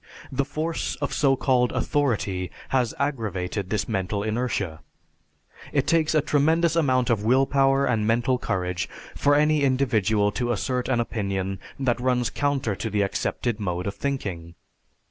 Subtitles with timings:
[0.31, 4.79] The force of so called authority has aggravated this mental inertia.
[5.71, 10.51] It takes a tremendous amount of will power and mental courage for any individual to
[10.51, 14.55] assert an opinion that runs counter to the accepted mode of thinking.